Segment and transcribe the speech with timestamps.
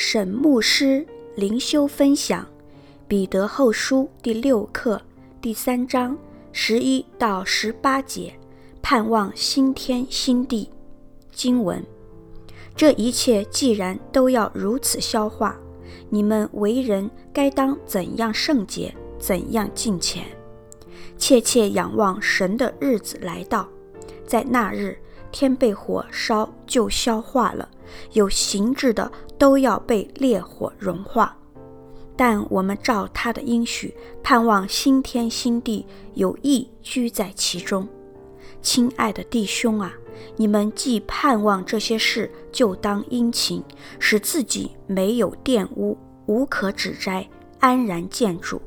[0.00, 2.44] 沈牧师灵修分享
[3.08, 5.02] 《彼得后书》第六课
[5.40, 6.16] 第三章
[6.52, 8.32] 十一到十八节，
[8.80, 10.70] 盼望新天新地。
[11.32, 11.84] 经文：
[12.76, 15.58] 这一切既然都要如此消化，
[16.10, 20.24] 你们为人该当怎样圣洁，怎样敬虔，
[21.16, 23.68] 切切仰望神的日子来到，
[24.24, 24.96] 在那日，
[25.32, 27.68] 天被火烧就消化了，
[28.12, 31.36] 有形质的都要被烈火融化。
[32.16, 37.86] 但我们照他的应许，盼望新天新地，有意居在其中。
[38.60, 39.92] 亲爱的弟兄啊，
[40.36, 43.62] 你们既盼望这些事，就当殷勤，
[44.00, 47.28] 使自己没有玷污，无可指摘，
[47.60, 48.60] 安然见主，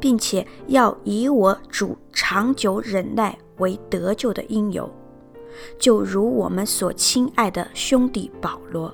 [0.00, 4.90] 并且要以我主长久忍耐为得救的因由。
[5.78, 8.92] 就如我们所亲爱的兄弟保罗，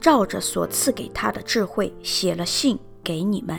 [0.00, 3.58] 照着所赐给他的智慧写了信给你们。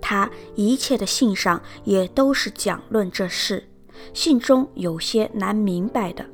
[0.00, 3.64] 他一切的信上也都是讲论这事。
[4.12, 6.24] 信中有些难明白的，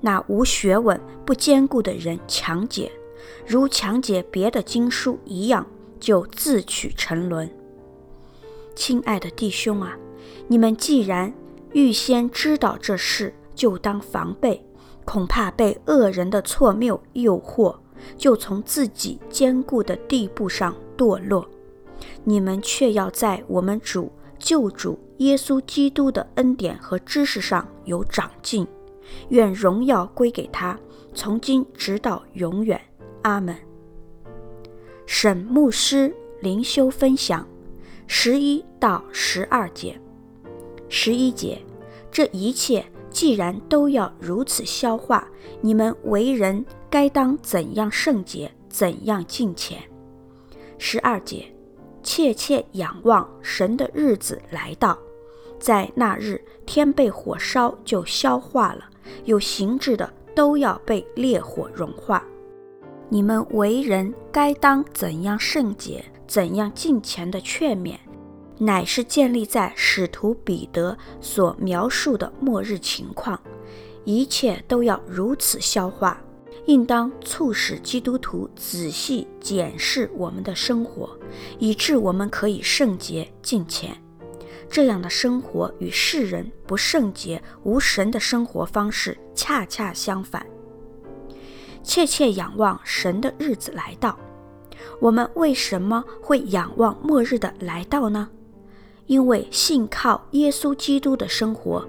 [0.00, 2.90] 那无学问、不坚固的人强解，
[3.46, 5.66] 如强解别的经书一样，
[6.00, 7.50] 就自取沉沦。
[8.74, 9.98] 亲爱的弟兄啊，
[10.46, 11.34] 你们既然
[11.72, 14.64] 预先知道这事，就当防备，
[15.04, 17.74] 恐怕被恶人的错谬诱惑，
[18.16, 21.44] 就从自己坚固的地步上堕落。
[22.22, 28.64] 你们却要在我们主救主耶稣基督的恩典和知识上有长进。
[29.30, 30.78] 愿荣耀归给他，
[31.12, 32.80] 从今直到永远。
[33.22, 33.56] 阿门。
[35.04, 37.44] 沈牧师灵修分享
[38.06, 40.00] 十一到十二节。
[40.88, 41.60] 十一节，
[42.12, 42.84] 这一切。
[43.18, 45.26] 既然都要如此消化，
[45.60, 49.76] 你们为人该当怎样圣洁，怎样敬虔。
[50.78, 51.52] 十二节，
[52.00, 54.96] 切切仰望神的日子来到，
[55.58, 58.84] 在那日天被火烧就消化了，
[59.24, 62.22] 有形质的都要被烈火融化。
[63.08, 67.96] 你们为人该当怎样圣洁，怎样敬虔的劝勉。
[68.58, 73.40] 乃是建立在使徒彼得所描述的末日情况，
[74.04, 76.20] 一切都要如此消化，
[76.66, 81.16] 应当促使基督徒仔细检视我们的生活，
[81.58, 83.96] 以致我们可以圣洁敬虔。
[84.68, 90.44] 这样的生活与世人不圣洁无神的生活方式恰恰相反。
[91.82, 94.18] 切切仰望神的日子来到，
[95.00, 98.28] 我们为什么会仰望末日的来到呢？
[99.08, 101.84] 因为信靠耶稣基督的生活，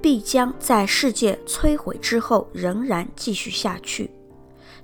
[0.00, 4.10] 必将在世界摧毁之后仍然继续下去。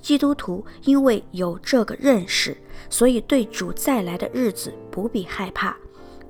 [0.00, 2.56] 基督徒因为有这个认识，
[2.90, 5.74] 所以对主再来的日子不必害怕，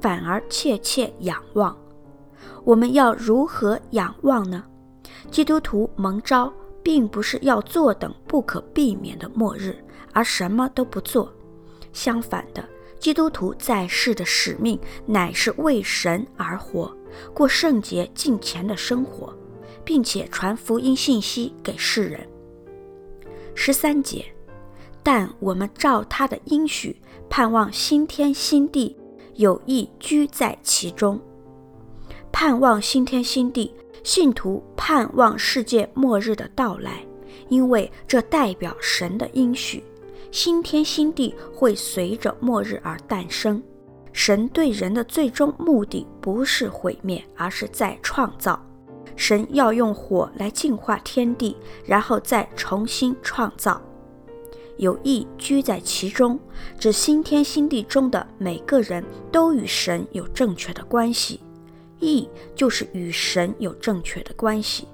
[0.00, 1.76] 反而切切仰望。
[2.64, 4.64] 我们要如何仰望呢？
[5.32, 9.76] 基督徒蒙召，并不是要坐等不可避免的末日，
[10.12, 11.32] 而什么都不做。
[11.92, 12.64] 相反的。
[13.00, 16.94] 基督徒在世的使命，乃是为神而活，
[17.34, 19.34] 过圣洁敬虔的生活，
[19.82, 22.28] 并且传福音信息给世人。
[23.54, 24.24] 十三节，
[25.02, 26.94] 但我们照他的应许，
[27.30, 28.94] 盼望新天新地，
[29.34, 31.18] 有意居在其中。
[32.30, 33.74] 盼望新天新地，
[34.04, 37.04] 信徒盼望世界末日的到来，
[37.48, 39.82] 因为这代表神的应许。
[40.30, 43.62] 新天新地会随着末日而诞生。
[44.12, 48.60] 神对人的最终目的不是毁灭，而是在创造。
[49.16, 53.80] 神要用火来净化天地，然后再重新创造。
[54.78, 56.40] 有义居在其中，
[56.78, 61.40] 指新天新地中的每个人都与神有正确的关系。
[61.98, 64.88] 义就是与神有正确的关系。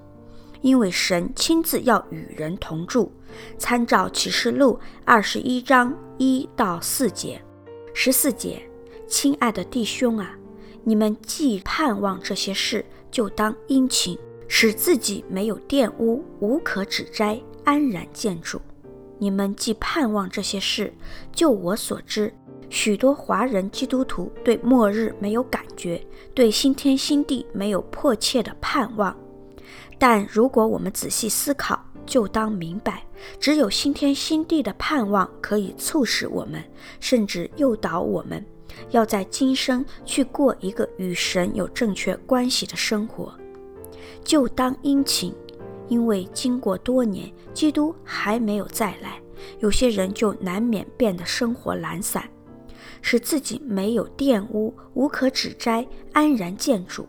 [0.67, 3.13] 因为神亲自要与人同住，
[3.57, 7.41] 参照启示录二十一章一到四节、
[7.95, 8.61] 十四节。
[9.07, 10.37] 亲爱的弟兄啊，
[10.83, 14.19] 你们既盼望这些事，就当殷勤，
[14.49, 18.61] 使自己没有玷污，无可指摘，安然见主。
[19.21, 20.93] 你们既盼望这些事，
[21.31, 22.35] 就我所知，
[22.69, 26.05] 许多华人基督徒对末日没有感觉，
[26.35, 29.17] 对新天新地没有迫切的盼望。
[29.99, 33.03] 但如果我们仔细思考，就当明白，
[33.41, 36.63] 只有新天新地的盼望可以促使我们，
[37.01, 38.45] 甚至诱导我们，
[38.91, 43.35] 要在今生去过一个与神有正确关系的生活。
[44.23, 45.35] 就当殷勤，
[45.89, 49.21] 因为经过多年，基督还没有再来，
[49.61, 52.29] 有些人就难免变得生活懒散，
[53.03, 57.07] 使自己没有玷污，无可指摘，安然见主。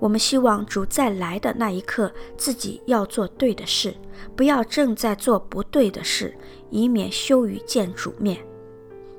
[0.00, 3.94] 我们希望主再来的那一刻，自己要做对的事，
[4.36, 6.36] 不要正在做不对的事，
[6.70, 8.38] 以免羞于见主面。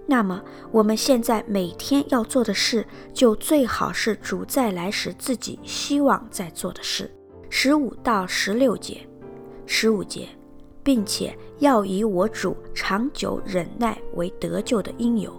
[0.07, 7.10] 那么，我们现在每天要做的事，就最好是主再来时自己希望在做的事。
[7.50, 9.07] 十五到十六节，
[9.66, 10.27] 十五节，
[10.83, 15.33] 并且要以我主长久忍耐为得救的因由，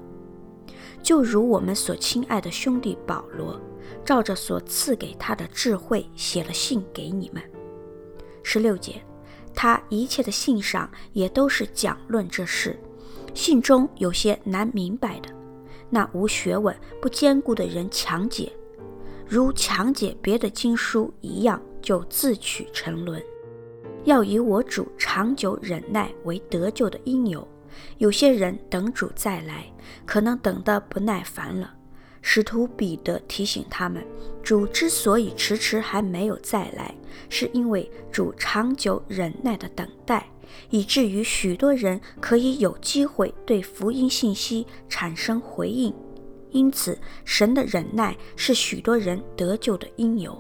[1.01, 3.61] 就如我们所亲爱的兄弟保罗。
[4.05, 7.43] 照着所赐给他的智慧写了信给你们。
[8.43, 9.03] 十六节，
[9.55, 12.79] 他一切的信上也都是讲论这事。
[13.35, 15.29] 信中有些难明白的，
[15.91, 18.53] 那无学问、不坚固的人强解，
[19.27, 23.23] 如强解别的经书一样，就自取沉沦。
[24.05, 27.47] 要以我主长久忍耐为得救的因由。
[27.99, 29.67] 有些人等主再来，
[30.07, 31.75] 可能等得不耐烦了。
[32.29, 34.05] 使徒彼得提醒他们，
[34.43, 36.93] 主之所以迟迟还没有再来，
[37.29, 40.29] 是因为主长久忍耐的等待，
[40.71, 45.95] 以至于许多人可以有机会对福音信息产生回应。
[46.51, 50.37] 因此，神的忍耐是许多人得救的因由。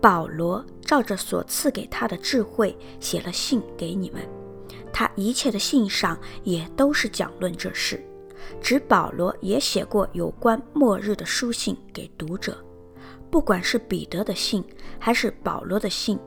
[0.00, 4.28] 保罗照着所赐给他的智慧写了信给你们，
[4.92, 8.04] 他一切的信上也都是讲论这事。
[8.60, 12.56] 指保罗也写过有关末日的书信给读者，
[13.30, 14.64] 不管是彼得的信
[14.98, 16.18] 还是保罗的信，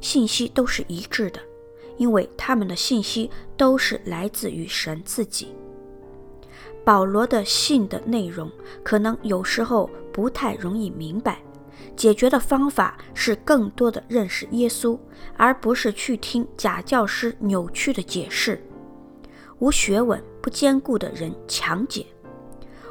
[0.00, 1.40] 信息都是一致的，
[1.96, 5.54] 因为他们的信息都是来自于神自己。
[6.84, 8.50] 保罗的信的内容
[8.82, 11.40] 可能有时候不太容易明白，
[11.94, 14.98] 解决的方法是更多的认识耶稣，
[15.36, 18.60] 而不是去听假教师扭曲的解释。
[19.60, 22.04] 无学问、不坚固的人强解。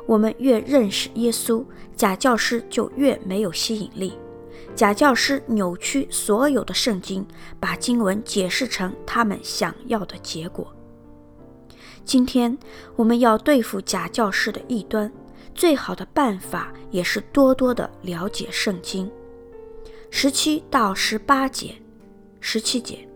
[0.08, 1.64] 我们越认识耶稣，
[1.96, 4.18] 假教师就越没有吸引力。
[4.76, 7.26] 假教师扭曲所有的圣经，
[7.60, 10.74] 把经文解释成他们想要的结果。
[12.06, 12.58] 今天
[12.96, 15.12] 我们要对付假教师的异端，
[15.54, 19.12] 最好的办法也是多多的了解圣经。
[20.12, 21.76] 十七到十八节，
[22.40, 23.08] 十七节，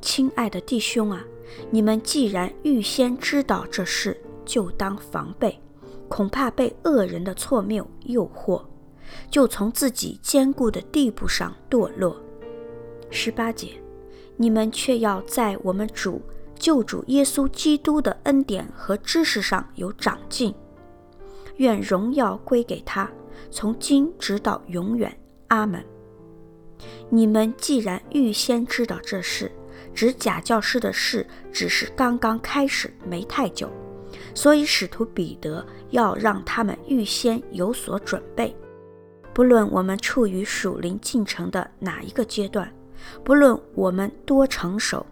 [0.00, 1.24] 亲爱的弟兄啊。
[1.70, 5.58] 你们既然预先知道这事，就当防备，
[6.08, 8.62] 恐怕被恶人的错谬诱惑，
[9.30, 12.16] 就从自己坚固的地步上堕落。
[13.10, 13.70] 十八节，
[14.36, 16.20] 你们却要在我们主
[16.58, 20.54] 救主耶稣基督的恩典和知识上有长进。
[21.56, 23.10] 愿荣耀归给他，
[23.50, 25.18] 从今直到永远。
[25.48, 25.82] 阿门。
[27.08, 29.50] 你们既然预先知道这事，
[29.98, 33.68] 指假教师的事只是刚刚开始，没太久，
[34.32, 38.56] 所以使徒彼得要让他们预先有所准备。
[39.34, 42.72] 不论我们处于属灵进程的哪一个阶段，
[43.24, 45.04] 不论我们多成熟，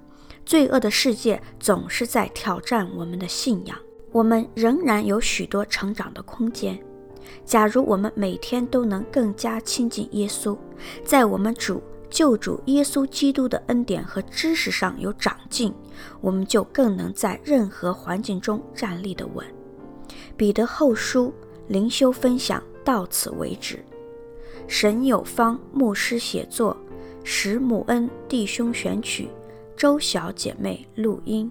[0.45, 3.77] 罪恶的世界总是在挑战我们的信仰，
[4.13, 6.79] 我们仍然有许多成长的空间。
[7.45, 10.57] 假如我们每天都能更加亲近耶稣，
[11.05, 11.83] 在我们主。
[12.09, 15.73] 救主耶稣基督的恩典和知识上有长进，
[16.21, 19.47] 我们就更能在任何环境中站立的稳。
[20.37, 21.33] 彼得后书
[21.69, 23.85] 灵修分享到此为止。
[24.69, 26.77] 神有方牧师写作，
[27.23, 29.29] 石母恩弟兄选曲，
[29.77, 31.51] 周小姐妹录音。